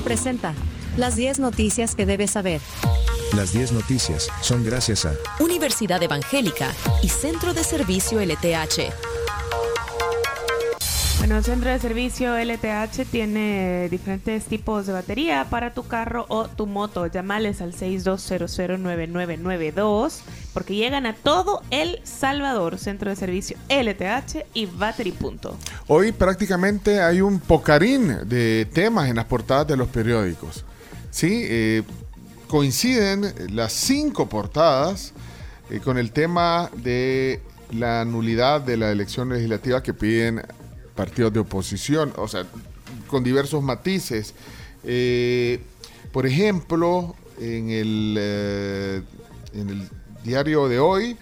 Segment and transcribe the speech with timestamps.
[0.00, 0.54] Presenta
[0.96, 2.60] las 10 noticias que debes saber.
[3.34, 9.09] Las 10 noticias son gracias a Universidad Evangélica y Centro de Servicio LTH.
[11.20, 16.48] Bueno, el Centro de Servicio LTH tiene diferentes tipos de batería para tu carro o
[16.48, 17.06] tu moto.
[17.08, 20.22] Llámales al 62009992
[20.54, 25.58] porque llegan a todo El Salvador, Centro de Servicio LTH y Battery Punto.
[25.88, 30.64] Hoy prácticamente hay un pocarín de temas en las portadas de los periódicos.
[31.10, 31.82] Sí, eh,
[32.48, 35.12] coinciden las cinco portadas
[35.68, 40.40] eh, con el tema de la nulidad de la elección legislativa que piden
[41.00, 42.44] partidos de oposición, o sea,
[43.08, 44.34] con diversos matices.
[44.84, 45.58] Eh,
[46.12, 49.02] por ejemplo, en el, eh,
[49.54, 49.88] en el
[50.22, 51.16] diario de hoy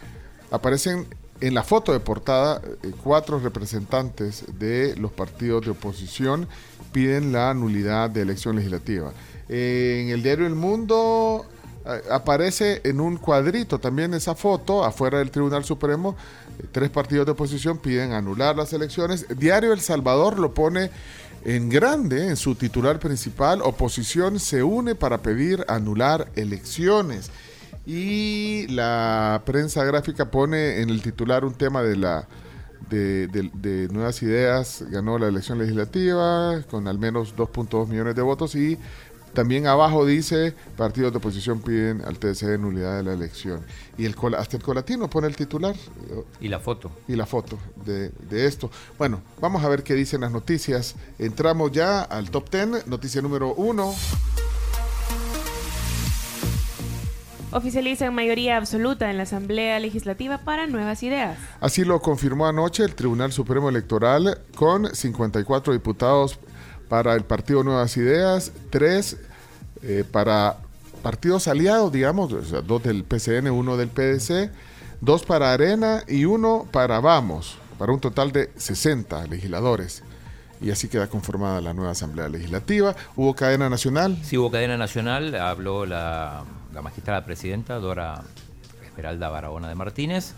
[0.50, 1.06] aparecen
[1.40, 6.48] en la foto de portada eh, cuatro representantes de los partidos de oposición
[6.90, 9.12] piden la nulidad de elección legislativa.
[9.48, 11.46] en el diario El Mundo
[12.10, 16.16] aparece en un cuadrito también esa foto afuera del Tribunal Supremo
[16.72, 19.26] Tres partidos de oposición piden anular las elecciones.
[19.38, 20.90] Diario El Salvador lo pone
[21.44, 23.62] en grande en su titular principal.
[23.62, 27.30] Oposición se une para pedir anular elecciones.
[27.86, 32.28] Y la prensa gráfica pone en el titular un tema de la
[32.90, 34.84] de, de nuevas ideas.
[34.90, 38.78] Ganó la elección legislativa con al menos 2.2 millones de votos y
[39.38, 43.64] también abajo dice, partidos de oposición piden al TSE nulidad de la elección.
[43.96, 45.76] Y el hasta el colatino pone el titular.
[46.40, 46.90] Y la foto.
[47.06, 48.68] Y la foto de, esto.
[48.98, 50.96] Bueno, vamos a ver qué dicen las noticias.
[51.20, 53.94] Entramos ya al top 10, noticia número 1.
[57.52, 61.38] Oficializa en mayoría absoluta en la Asamblea Legislativa para nuevas ideas.
[61.60, 66.40] Así lo confirmó anoche el Tribunal Supremo Electoral con 54 diputados
[66.88, 69.18] para el Partido Nuevas Ideas, tres
[69.82, 70.58] eh, para
[71.02, 72.30] partidos aliados, digamos,
[72.66, 74.50] dos del PCN, uno del PDC,
[75.00, 80.02] dos para Arena y uno para Vamos, para un total de 60 legisladores.
[80.60, 82.96] Y así queda conformada la nueva Asamblea Legislativa.
[83.14, 84.18] ¿Hubo cadena nacional?
[84.24, 85.36] Sí, hubo cadena nacional.
[85.36, 86.44] Habló la,
[86.82, 88.22] magistrada presidenta, Dora
[88.84, 90.34] Esmeralda Barahona de Martínez.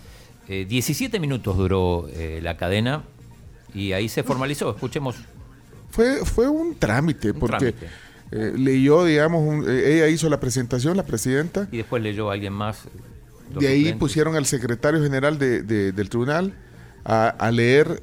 [0.46, 3.02] 17 eh, minutos duró eh, la cadena
[3.72, 4.70] y ahí se formalizó.
[4.70, 5.16] Escuchemos
[5.90, 7.74] fue, fue un trámite, porque
[8.32, 11.68] eh, leyó, digamos, eh, ella hizo la presentación, la presidenta.
[11.72, 12.84] Y después leyó a alguien más.
[13.58, 16.54] De ahí pusieron al secretario general de, del tribunal
[17.04, 18.02] a, leer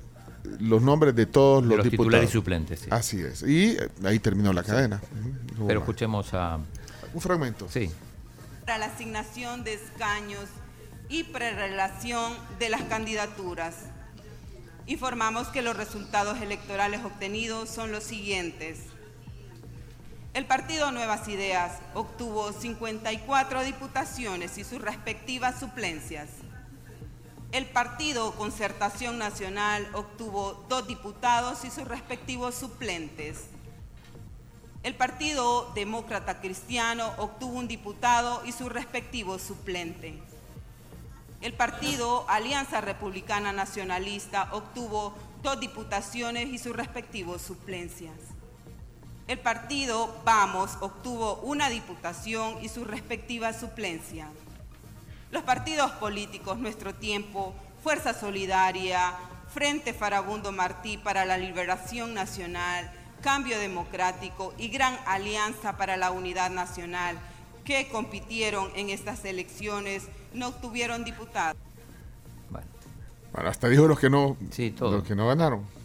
[0.60, 2.88] los nombres de todos los, los titulares y suplentes.
[2.90, 3.44] Así es.
[3.44, 5.02] Y eh, ahí terminó la cadena.
[5.66, 6.60] Pero escuchemos a...
[7.14, 7.68] Un fragmento.
[7.70, 7.90] Sí.
[8.66, 10.46] Para la asignación de escaños
[11.08, 13.76] y prerelación de las candidaturas
[14.88, 18.80] informamos que los resultados electorales obtenidos son los siguientes.
[20.38, 26.30] El partido Nuevas Ideas obtuvo 54 diputaciones y sus respectivas suplencias.
[27.52, 33.46] El partido Concertación Nacional obtuvo dos diputados y sus respectivos suplentes.
[34.84, 40.22] El partido Demócrata Cristiano obtuvo un diputado y su respectivo suplente.
[41.42, 48.37] El partido Alianza Republicana Nacionalista obtuvo dos diputaciones y sus respectivos suplencias.
[49.28, 54.30] El partido Vamos obtuvo una diputación y su respectiva suplencia.
[55.32, 59.14] Los partidos políticos Nuestro Tiempo, Fuerza Solidaria,
[59.54, 62.90] Frente Farabundo Martí para la Liberación Nacional,
[63.22, 67.18] Cambio Democrático y Gran Alianza para la Unidad Nacional,
[67.66, 71.58] que compitieron en estas elecciones, no obtuvieron diputados.
[72.50, 72.68] Bueno.
[73.50, 74.38] hasta dijo los que no,
[74.80, 75.77] los que no ganaron.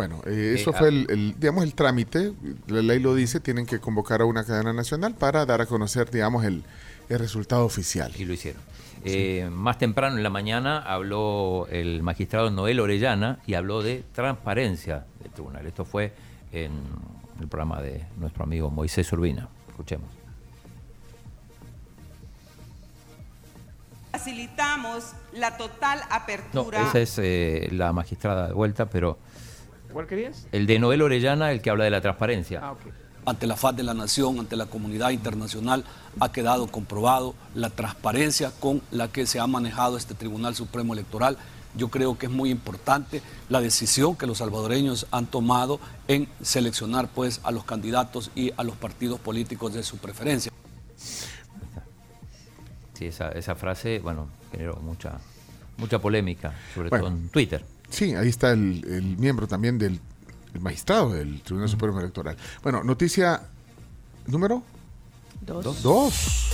[0.00, 2.32] Bueno, eh, eso fue el, digamos, el trámite.
[2.68, 6.10] La ley lo dice, tienen que convocar a una cadena nacional para dar a conocer,
[6.10, 6.64] digamos, el,
[7.10, 8.12] resultado oficial.
[8.16, 8.62] Y lo hicieron.
[9.04, 15.04] Eh, más temprano en la mañana habló el magistrado Noel Orellana y habló de transparencia
[15.20, 15.66] del tribunal.
[15.66, 16.14] Esto fue
[16.52, 16.70] en
[17.40, 19.48] el programa de nuestro amigo Moisés Urbina.
[19.68, 20.20] Escuchemos.
[24.20, 26.80] facilitamos la total apertura.
[26.80, 29.18] No, esa es eh, la magistrada de vuelta, pero.
[29.92, 30.46] ¿Cuál querías?
[30.52, 32.60] El de Noel Orellana, el que habla de la transparencia.
[32.62, 32.74] Ah,
[33.26, 35.84] ante la faz de la nación, ante la comunidad internacional,
[36.18, 41.36] ha quedado comprobado la transparencia con la que se ha manejado este Tribunal Supremo Electoral.
[41.76, 45.78] Yo creo que es muy importante la decisión que los salvadoreños han tomado
[46.08, 50.50] en seleccionar pues a los candidatos y a los partidos políticos de su preferencia.
[52.94, 55.18] Sí, esa, frase, bueno, generó mucha,
[55.78, 57.64] mucha polémica, sobre todo en Twitter.
[57.90, 60.00] Sí, ahí está el, miembro también del
[60.54, 62.36] el magistrado del Tribunal Supremo Electoral.
[62.62, 63.40] Bueno, noticia
[64.26, 64.62] número
[65.42, 65.82] Dos.
[65.82, 66.50] dos.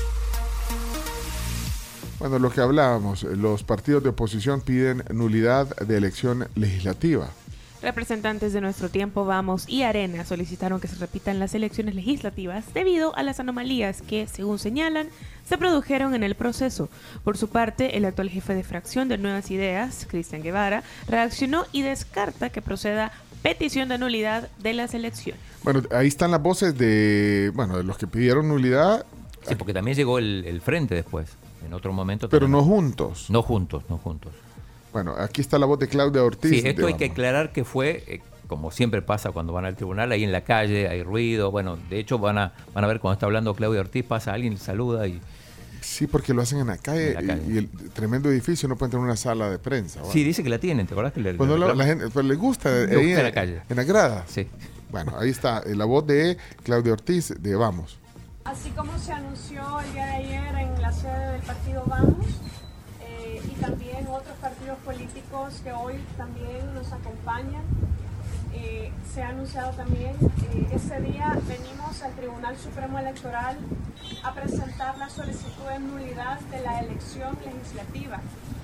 [2.18, 7.28] Bueno, lo que hablábamos, los partidos de oposición piden nulidad de elección legislativa.
[7.86, 13.14] Representantes de nuestro tiempo, Vamos y Arena solicitaron que se repitan las elecciones legislativas debido
[13.14, 15.06] a las anomalías que, según señalan,
[15.48, 16.88] se produjeron en el proceso.
[17.22, 21.82] Por su parte, el actual jefe de fracción de Nuevas Ideas, Cristian Guevara, reaccionó y
[21.82, 23.12] descarta que proceda
[23.42, 25.40] petición de nulidad de las elecciones.
[25.62, 29.06] Bueno, ahí están las voces de, bueno, de los que pidieron nulidad,
[29.46, 31.28] Sí, porque también llegó el, el frente después,
[31.64, 32.28] en otro momento.
[32.28, 32.64] pero también.
[32.64, 33.30] no juntos.
[33.30, 34.32] No juntos, no juntos.
[34.96, 36.50] Bueno, aquí está la voz de Claudia Ortiz.
[36.50, 40.10] Sí, esto hay que aclarar que fue, eh, como siempre pasa cuando van al tribunal,
[40.10, 41.50] ahí en la calle hay ruido.
[41.50, 44.56] Bueno, de hecho van a, van a ver cuando está hablando Claudia Ortiz, pasa alguien,
[44.56, 45.20] saluda y...
[45.82, 47.42] Sí, porque lo hacen en la calle, En la calle.
[47.46, 50.00] Y, y el tremendo edificio no puede tener una sala de prensa.
[50.10, 51.86] Sí, dice que la tienen, ¿te acordás que le, Pues no le la, reclaman?
[51.86, 53.60] la gente pues les gusta, Le gusta en, la calle.
[53.68, 54.24] en la grada.
[54.26, 54.46] Sí.
[54.90, 57.98] Bueno, ahí está eh, la voz de Claudia Ortiz de Vamos.
[58.44, 62.24] Así como se anunció el día de ayer en la sede del partido Vamos
[63.50, 67.62] y también otros partidos políticos que hoy también nos acompañan,
[68.52, 70.14] eh, se ha anunciado también,
[70.52, 73.56] eh, ese día venimos al Tribunal Supremo Electoral
[74.22, 78.20] a presentar la solicitud de nulidad de la elección legislativa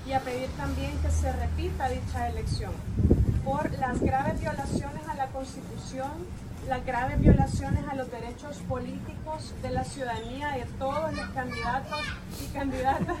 [0.07, 2.71] y a pedir también que se repita dicha elección
[3.43, 6.11] por las graves violaciones a la Constitución,
[6.67, 11.99] las graves violaciones a los derechos políticos de la ciudadanía de todos los candidatos
[12.41, 13.17] y candidatas,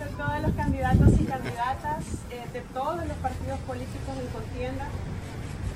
[0.00, 4.88] de todos los candidatos y candidatas, eh, de todos los partidos políticos en contienda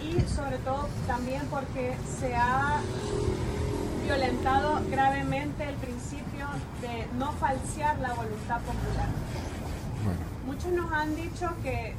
[0.01, 2.81] y sobre todo también porque se ha
[4.03, 6.47] violentado gravemente el principio
[6.81, 9.09] de no falsear la voluntad popular.
[10.05, 11.95] Bueno, Muchos nos han dicho que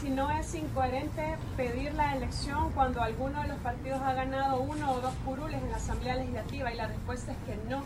[0.00, 4.92] si no es incoherente pedir la elección cuando alguno de los partidos ha ganado uno
[4.92, 7.82] o dos curules en la Asamblea Legislativa y la respuesta es que no,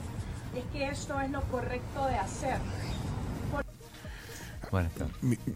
[0.55, 2.59] es que esto es lo correcto de hacer.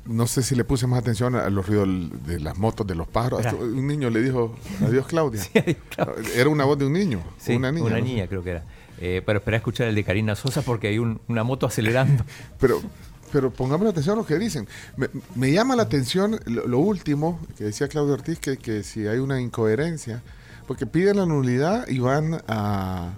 [0.07, 1.89] No sé si le puse más atención a los ruidos
[2.27, 3.45] de las motos de los pájaros.
[3.61, 4.55] Un niño le dijo
[4.87, 5.43] adiós Claudia.
[5.53, 6.29] Sí, adiós, Claudia.
[6.37, 7.21] Era una voz de un niño.
[7.39, 7.89] Sí, una niña.
[8.01, 8.27] no sé.
[8.29, 8.65] creo que era.
[9.01, 12.25] Eh, pero espera a escuchar el de Karina Sosa porque hay un- una moto acelerando.
[12.61, 12.81] Pero,
[13.33, 14.69] pero pongamos atención a lo que dicen.
[14.97, 19.09] Me, me llama la atención lo, lo último que decía Claudio Ortiz, que, que si
[19.09, 20.23] hay una incoherencia,
[20.69, 23.11] porque piden la nulidad y van a...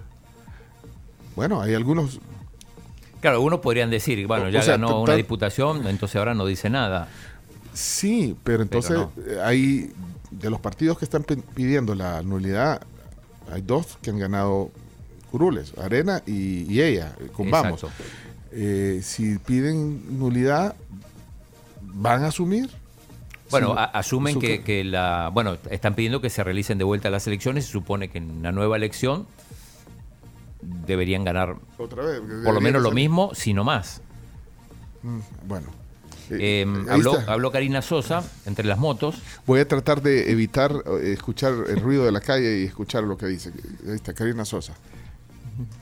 [1.35, 2.19] Bueno, hay algunos...
[3.21, 6.69] Claro, algunos podrían decir, bueno, ya o sea, ganó una diputación, entonces ahora no dice
[6.69, 7.07] nada.
[7.73, 9.11] Sí, pero entonces no.
[9.25, 9.91] eh, hay...
[10.29, 12.81] De los partidos que están pi- pidiendo la nulidad,
[13.49, 14.71] hay dos que han ganado
[15.31, 17.85] curules, Arena y, y ella, eh, con Vamos.
[18.51, 20.75] Eh, si piden nulidad,
[21.81, 22.69] ¿van a asumir?
[23.49, 25.29] Bueno, Sí, a- asumen su- que, que la.
[25.33, 27.65] Bueno, están pidiendo que se realicen de vuelta las elecciones.
[27.65, 29.25] Se supone que en una nueva elección
[30.61, 32.21] deberían ganar Otra vez.
[32.43, 34.01] por lo menos lo mismo sino más.
[35.47, 35.67] Bueno.
[36.29, 39.21] Eh, habló, habló Karina Sosa entre las motos.
[39.45, 43.15] Voy a tratar de evitar eh, escuchar el ruido de la calle y escuchar lo
[43.17, 43.53] que dice.
[43.87, 44.73] Ahí está, Karina Sosa.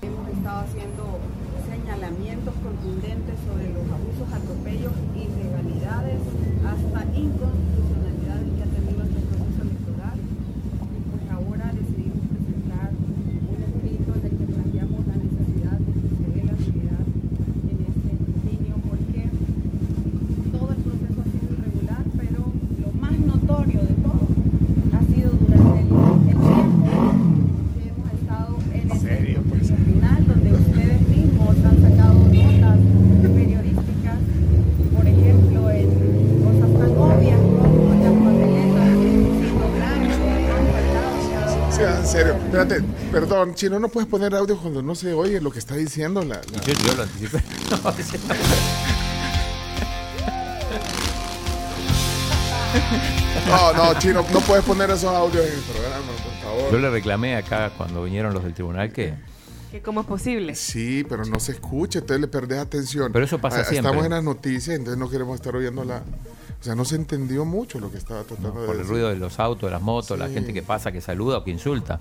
[0.04, 1.20] Hemos estado haciendo
[1.68, 6.22] señalamientos contundentes sobre los abusos, atropellos, irregalidades,
[6.62, 10.18] hasta inconstitucionalidades que ha tenido este proceso electoral.
[10.94, 16.10] Y pues ahora decidimos presentar un escrito en el que planteamos la necesidad de que
[16.14, 17.04] se dé la nulidad
[17.66, 19.22] en este escrutinio porque
[20.56, 22.42] todo el proceso ha sido irregular, pero
[22.80, 24.24] lo más notorio de todo
[24.96, 26.56] ha sido durante el, el tiempo
[27.76, 29.12] que hemos estado en este
[29.76, 32.80] tribunal, donde ustedes mismos han sacado notas
[33.36, 34.20] periodísticas,
[34.96, 35.88] por ejemplo, en
[36.46, 38.90] cosas tan obvias como las papeletas
[39.40, 40.18] siendo blancas,
[40.56, 42.36] han faltado cada una Sí, en serio.
[42.58, 46.22] Espérate, perdón, Chino, no puedes poner audio cuando no se oye lo que está diciendo
[46.24, 46.36] la...
[46.36, 47.44] la- Yo, yo lo anticipé.
[47.84, 48.18] No, sí.
[53.48, 56.72] No, no, Chino, no puedes poner esos audios en el programa, por favor.
[56.72, 59.14] Yo le reclamé acá cuando vinieron los del tribunal que.
[59.72, 60.56] ¿Que ¿Cómo es posible?
[60.56, 63.12] Sí, pero no se escucha, entonces le perdés atención.
[63.12, 63.90] Pero eso pasa Ah, siempre.
[63.90, 65.98] Estamos en las noticias, entonces no queremos estar oyendo la...
[65.98, 69.18] O sea, no se entendió mucho lo que estaba tratando de por el ruido de
[69.18, 72.00] los autos, de las motos, la gente que pasa, que saluda o que insulta.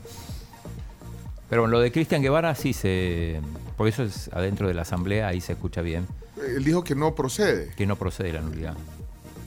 [1.51, 3.41] Pero lo de Cristian Guevara sí se.
[3.77, 6.07] Por eso es adentro de la asamblea, ahí se escucha bien,
[6.39, 7.71] Él dijo que no procede.
[7.77, 8.75] que no procede la nulidad.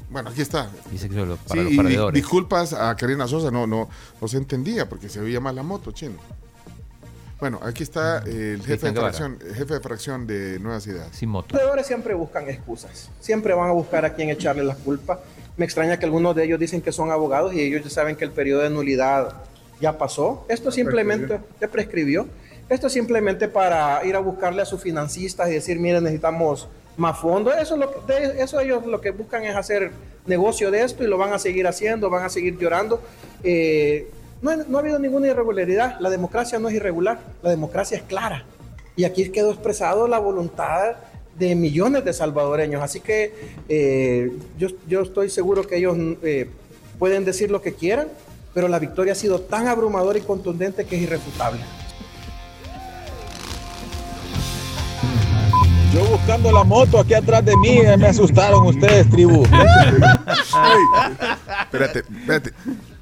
[0.09, 0.69] Bueno, aquí está.
[0.91, 2.13] Dice que para Sí, los di- perdedores.
[2.21, 3.89] disculpas a Karina Sosa, no, no,
[4.21, 6.15] no se entendía porque se oía más la moto, chino.
[7.39, 11.09] Bueno, aquí está el jefe de, fracción, el jefe de fracción de Nuevas Ideas.
[11.11, 11.49] Sin moto.
[11.51, 15.19] Los perdedores siempre buscan excusas, siempre van a buscar a quien echarle la culpa
[15.55, 18.23] Me extraña que algunos de ellos dicen que son abogados y ellos ya saben que
[18.25, 19.33] el periodo de nulidad
[19.79, 20.45] ya pasó.
[20.47, 22.27] Esto simplemente ya prescribió.
[22.69, 26.67] Esto es simplemente para ir a buscarle a sus financistas y decir, miren, necesitamos
[26.97, 27.53] más fondos.
[27.59, 29.91] Eso, es lo que, de eso ellos lo que buscan es hacer
[30.25, 33.01] negocio de esto y lo van a seguir haciendo, van a seguir llorando.
[33.43, 34.09] Eh,
[34.41, 35.99] no, no ha habido ninguna irregularidad.
[35.99, 38.43] La democracia no es irregular, la democracia es clara.
[38.95, 40.95] Y aquí quedó expresado la voluntad
[41.37, 42.81] de millones de salvadoreños.
[42.81, 43.33] Así que
[43.69, 46.49] eh, yo, yo, estoy seguro que ellos eh,
[46.99, 48.07] pueden decir lo que quieran,
[48.53, 51.61] pero la victoria ha sido tan abrumadora y contundente que es irrefutable.
[55.93, 59.43] Yo buscando la moto aquí atrás de mí, eh, me asustaron ustedes, tribu.
[61.63, 62.53] espérate, espérate.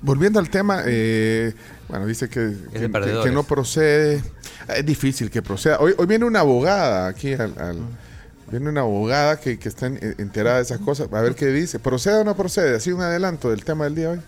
[0.02, 1.54] Volviendo al tema, eh,
[1.90, 4.24] bueno, dice que, que, que, que, no procede.
[4.68, 5.80] Es difícil que proceda.
[5.80, 7.80] Hoy, hoy viene una abogada aquí al, al
[8.52, 11.08] Viene una abogada que, que está enterada de esas cosas.
[11.12, 11.80] A ver qué dice.
[11.80, 12.76] ¿Procede o no procede?
[12.76, 14.24] Así un adelanto del tema del día de hoy.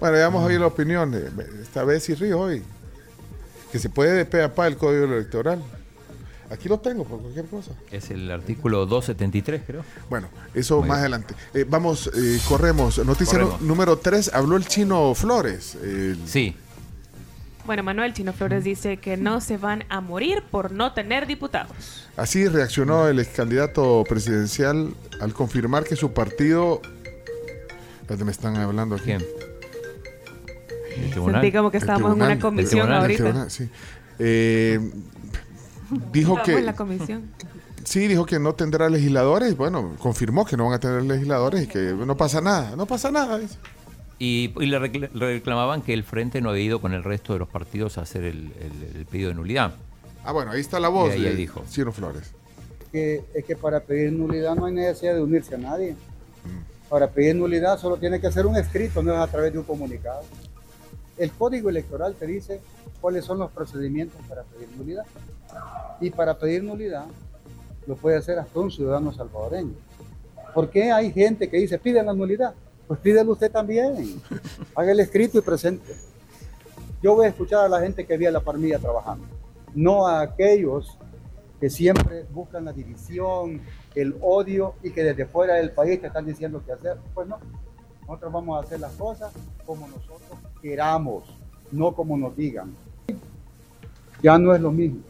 [0.00, 1.10] Bueno, ya vamos a oír la opinión.
[1.10, 1.30] De,
[1.62, 2.62] esta vez sí río hoy.
[3.72, 5.62] Que se puede de pe a pa el código electoral.
[6.50, 7.72] Aquí lo tengo por cualquier cosa.
[7.90, 9.84] Es el artículo 273, creo.
[10.08, 11.00] Bueno, eso Muy más bien.
[11.00, 11.34] adelante.
[11.52, 13.04] Eh, vamos, eh, corremos.
[13.04, 13.60] Noticia corremos.
[13.60, 14.32] número 3.
[14.32, 15.74] Habló el chino Flores.
[15.82, 16.18] El...
[16.26, 16.56] Sí.
[17.66, 22.06] Bueno, Manuel Chino Flores dice que no se van a morir por no tener diputados.
[22.16, 26.80] Así reaccionó el ex candidato presidencial al confirmar que su partido.
[28.08, 29.04] ¿Dónde me están hablando aquí?
[29.04, 29.22] ¿Quién?
[31.12, 33.22] Sentí como que estábamos en una comisión ahorita.
[33.24, 33.68] Tribunal, sí.
[34.18, 34.80] eh,
[36.12, 36.58] dijo que.
[36.58, 37.30] en la comisión.
[37.84, 39.56] Sí, dijo que no tendrá legisladores.
[39.56, 42.76] Bueno, confirmó que no van a tener legisladores y que no pasa nada.
[42.76, 43.40] No pasa nada.
[44.18, 47.48] Y, y, le reclamaban que el Frente no había ido con el resto de los
[47.48, 49.74] partidos a hacer el, el, el pedido de nulidad.
[50.24, 51.64] Ah, bueno, ahí está la voz ahí de dijo.
[51.66, 52.32] Ciro Flores.
[52.92, 55.92] Que, es que para pedir nulidad no hay necesidad de unirse a nadie.
[55.92, 56.88] Mm.
[56.90, 59.64] Para pedir nulidad solo tiene que ser un escrito, no es a través de un
[59.64, 60.22] comunicado.
[61.18, 62.60] El código electoral te dice
[63.00, 65.04] cuáles son los procedimientos para pedir nulidad.
[66.00, 67.06] Y para pedir nulidad
[67.86, 69.74] lo puede hacer hasta un ciudadano salvadoreño.
[70.54, 72.54] ¿Por qué hay gente que dice piden la nulidad?
[72.86, 74.20] Pues pídelo usted también.
[74.74, 75.94] Haga el escrito y presente.
[77.02, 79.24] Yo voy a escuchar a la gente que vi a la parmilla trabajando,
[79.74, 80.98] no a aquellos
[81.60, 83.60] que siempre buscan la división,
[83.94, 86.98] el odio y que desde fuera del país te están diciendo qué hacer.
[87.14, 87.38] Pues no,
[88.02, 89.32] nosotros vamos a hacer las cosas
[89.64, 91.24] como nosotros queramos,
[91.72, 92.74] no como nos digan.
[94.22, 95.00] Ya no es lo mismo.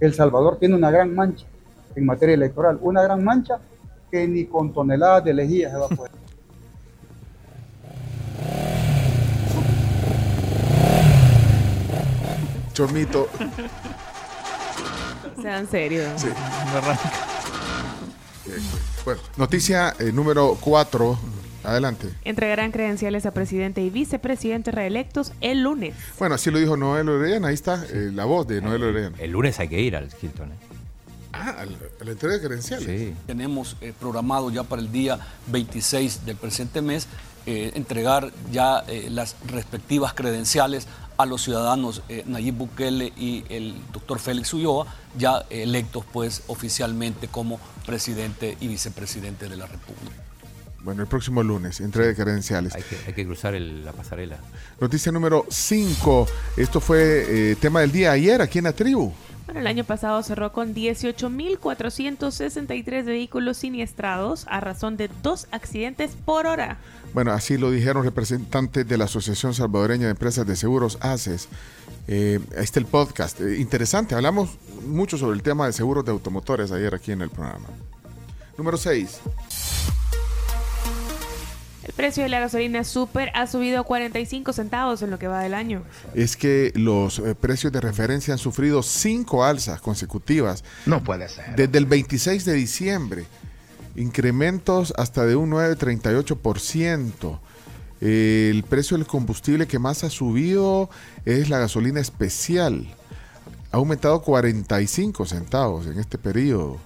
[0.00, 1.46] El Salvador tiene una gran mancha
[1.94, 3.58] en materia electoral, una gran mancha
[4.10, 6.12] que ni con toneladas de lejía se va a poder.
[12.72, 13.28] Chomito.
[15.42, 16.20] Sean serios.
[16.20, 16.28] Sí.
[19.04, 21.18] Bueno, noticia eh, número 4.
[21.68, 22.08] Adelante.
[22.24, 25.94] Entregarán credenciales a presidente y vicepresidente reelectos el lunes.
[26.18, 27.48] Bueno, así lo dijo Noel Orellana.
[27.48, 29.16] Ahí está eh, la voz de Noel Orellana.
[29.18, 30.50] El lunes hay que ir al Hilton.
[30.50, 30.56] ¿eh?
[31.32, 32.86] Ah, a la, a la entrega de credenciales.
[32.86, 33.14] Sí.
[33.26, 37.06] Tenemos eh, programado ya para el día 26 del presente mes
[37.50, 43.74] eh, entregar ya eh, las respectivas credenciales a los ciudadanos eh, Nayib Bukele y el
[43.90, 50.27] doctor Félix Ulloa, ya electos pues oficialmente como presidente y vicepresidente de la República.
[50.82, 52.74] Bueno, el próximo lunes, entrega de credenciales.
[52.74, 54.38] Hay que, hay que cruzar el, la pasarela.
[54.80, 56.26] Noticia número 5.
[56.56, 59.12] Esto fue eh, tema del día ayer aquí en la tribu.
[59.48, 66.46] Bueno, el año pasado cerró con 18.463 vehículos siniestrados a razón de dos accidentes por
[66.46, 66.76] hora.
[67.14, 71.48] Bueno, así lo dijeron representantes de la Asociación Salvadoreña de Empresas de Seguros, ACES.
[72.08, 73.40] Eh, ahí está el podcast.
[73.40, 74.50] Eh, interesante, hablamos
[74.86, 77.68] mucho sobre el tema de seguros de automotores ayer aquí en el programa.
[78.58, 79.20] Número 6.
[81.88, 85.54] El precio de la gasolina super ha subido 45 centavos en lo que va del
[85.54, 85.82] año.
[86.14, 90.64] Es que los eh, precios de referencia han sufrido cinco alzas consecutivas.
[90.84, 91.56] No puede ser.
[91.56, 93.24] Desde el 26 de diciembre.
[93.96, 97.40] Incrementos hasta de un 9,38%.
[98.02, 100.90] Eh, el precio del combustible que más ha subido
[101.24, 102.86] es la gasolina especial.
[103.72, 106.78] Ha aumentado 45 centavos en este periodo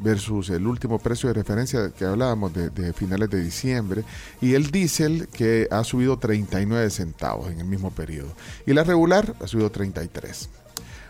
[0.00, 4.04] versus el último precio de referencia que hablábamos de, de, finales de diciembre,
[4.40, 8.32] y el diésel que ha subido 39 centavos en el mismo periodo.
[8.66, 10.48] Y la regular ha subido 33.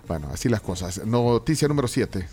[0.08, 1.04] Bueno, así las cosas.
[1.06, 2.26] Noticia número 7.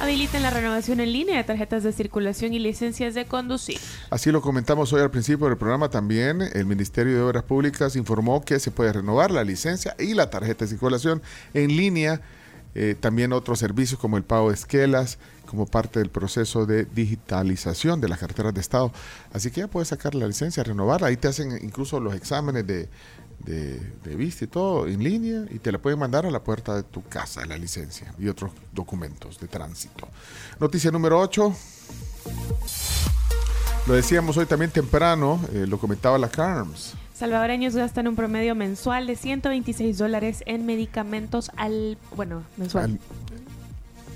[0.00, 3.78] Habilitan la renovación en línea de tarjetas de circulación y licencias de conducir.
[4.10, 6.42] Así lo comentamos hoy al principio del programa también.
[6.52, 10.66] El Ministerio de Obras Públicas informó que se puede renovar la licencia y la tarjeta
[10.66, 11.22] de circulación
[11.54, 12.20] en línea
[12.78, 15.16] Eh, también otros servicios como el pago de esquelas,
[15.46, 18.92] como parte del proceso de digitalización de las carteras de Estado.
[19.32, 21.06] Así que ya puedes sacar la licencia, renovarla.
[21.06, 22.90] Ahí te hacen incluso los exámenes de,
[23.46, 26.82] de, vista y todo en línea y te la pueden mandar a la puerta de
[26.82, 30.06] tu casa, la licencia y otros documentos de tránsito.
[30.60, 31.56] Noticia número 8.
[33.86, 36.92] Lo decíamos hoy también temprano, eh, lo comentaba la CARMS.
[37.16, 41.96] Salvadoreños gastan un promedio mensual de 126 dólares en medicamentos al...
[42.14, 42.84] Bueno, mensual.
[42.84, 43.00] Al-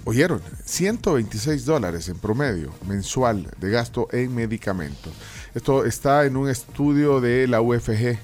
[0.04, 5.12] Oyeron, 126 dólares en promedio mensual de gasto en medicamentos.
[5.54, 8.18] Esto está en un estudio de la UFG.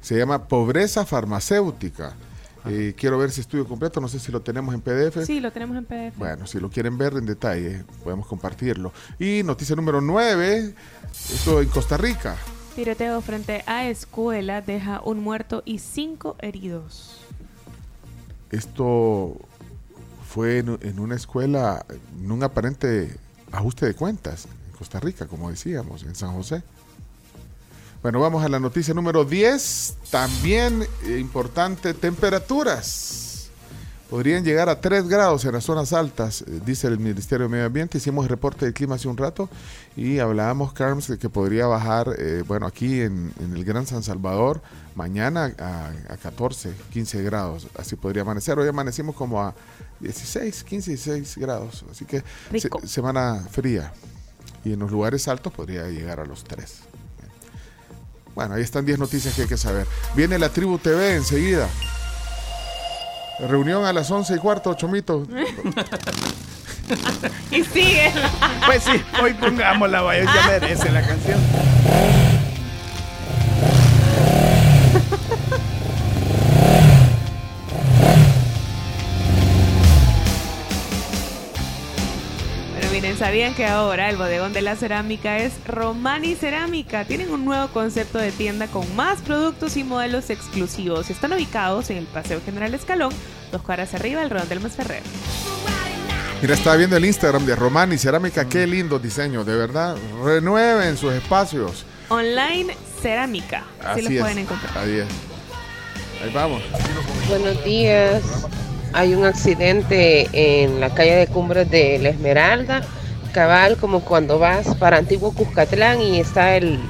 [0.00, 2.14] Se llama Pobreza Farmacéutica.
[2.68, 5.24] Eh, quiero ver ese estudio completo, no sé si lo tenemos en PDF.
[5.24, 6.16] Sí, lo tenemos en PDF.
[6.18, 8.92] Bueno, si lo quieren ver en detalle, podemos compartirlo.
[9.18, 10.74] Y noticia número 9,
[11.34, 12.36] esto en Costa Rica.
[12.76, 17.22] Tiroteo frente a escuela deja un muerto y cinco heridos.
[18.50, 19.34] Esto
[20.28, 21.86] fue en, una escuela,
[22.20, 23.16] en un aparente
[23.50, 26.62] ajuste de cuentas en Costa Rica, como decíamos, en San José.
[28.02, 29.96] Bueno, vamos a la noticia número 10.
[30.10, 33.25] También eh, importante, temperaturas.
[34.10, 37.66] Podrían llegar a 3 grados en las zonas altas, eh, dice el Ministerio de Medio
[37.66, 37.98] Ambiente.
[37.98, 39.48] Hicimos el reporte del clima hace un rato
[39.96, 44.04] y hablábamos, Carms, de que podría bajar, eh, bueno, aquí en, en el Gran San
[44.04, 44.62] Salvador,
[44.94, 47.66] mañana a, a 14, 15 grados.
[47.76, 48.56] Así podría amanecer.
[48.60, 49.54] Hoy amanecimos como a
[49.98, 51.84] 16, 15, 16 grados.
[51.90, 52.22] Así que
[52.60, 53.92] se- semana fría.
[54.64, 56.74] Y en los lugares altos podría llegar a los 3.
[58.36, 59.84] Bueno, ahí están 10 noticias que hay que saber.
[60.14, 61.68] Viene la Tribu TV enseguida.
[63.38, 65.26] Reunión a las 11 y cuarto, Chomito.
[67.50, 68.12] y sigue.
[68.64, 71.38] Pues sí, hoy pongámosla, vaya, ya merece la canción.
[83.18, 87.04] ¿Sabían que ahora el bodegón de la cerámica es Romani Cerámica?
[87.04, 91.08] Tienen un nuevo concepto de tienda con más productos y modelos exclusivos.
[91.08, 93.12] Están ubicados en el Paseo General Escalón,
[93.52, 95.02] dos cuadras arriba del Redondel Masferrer.
[96.42, 98.46] Mira, estaba viendo el Instagram de Romani Cerámica.
[98.46, 99.96] Qué lindo diseño, de verdad.
[100.22, 101.86] Renueven sus espacios.
[102.08, 103.64] Online Cerámica.
[103.82, 104.20] Así, los es.
[104.20, 104.76] pueden encontrar.
[104.76, 105.06] Ahí es.
[106.22, 106.62] Ahí vamos.
[107.28, 108.22] Buenos días.
[108.92, 112.82] Hay un accidente en la calle de Cumbres de La Esmeralda,
[113.36, 116.80] cabal como cuando vas para Antiguo Cuscatlán y está el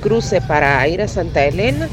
[0.00, 1.88] cruce para ir a Santa Elena,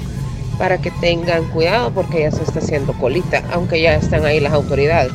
[0.59, 4.53] para que tengan cuidado porque ya se está haciendo colita, aunque ya están ahí las
[4.53, 5.11] autoridades.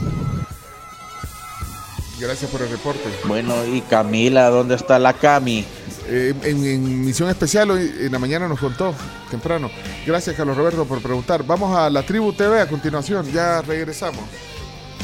[2.19, 3.09] Gracias por el reporte.
[3.29, 5.65] Bueno, y Camila, ¿dónde está la Cami?
[6.09, 8.93] Eh, en, en misión especial hoy en la mañana nos contó
[9.31, 9.71] temprano.
[10.05, 11.45] Gracias, Carlos Roberto, por preguntar.
[11.45, 13.31] Vamos a la Tribu TV a continuación.
[13.31, 14.25] Ya regresamos.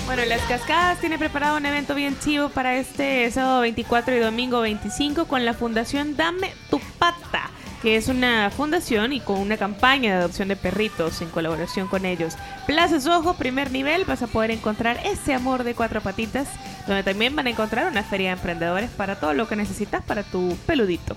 [0.06, 4.60] Bueno, Las Cascadas tiene preparado un evento bien chivo para este sábado 24 y domingo
[4.60, 7.50] 25 con la Fundación Dame tu Pata,
[7.82, 12.04] que es una fundación y con una campaña de adopción de perritos en colaboración con
[12.04, 12.34] ellos.
[12.66, 16.48] Plaza Ojo, primer nivel, vas a poder encontrar ese amor de cuatro patitas,
[16.86, 20.22] donde también van a encontrar una feria de emprendedores para todo lo que necesitas para
[20.22, 21.16] tu peludito.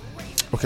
[0.52, 0.66] Ok.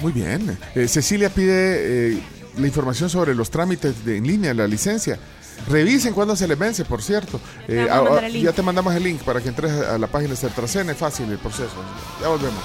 [0.00, 0.56] Muy bien.
[0.74, 2.18] Eh, Cecilia pide eh,
[2.56, 5.18] la información sobre los trámites de, en línea, la licencia.
[5.66, 7.40] Revisen cuándo se les vence, por cierto.
[7.66, 10.36] te Eh, a ya te mandamos el link para que entres a la página de
[10.36, 10.88] Certracen.
[10.90, 11.74] Es fácil el proceso.
[12.20, 12.62] Ya volvemos.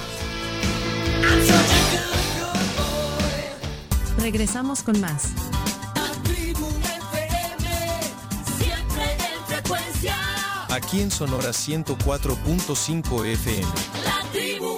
[4.18, 5.32] Regresamos con más.
[8.58, 10.16] Siempre en frecuencia.
[10.70, 13.66] Aquí en Sonora 104.5 FM.
[14.04, 14.73] La tribu.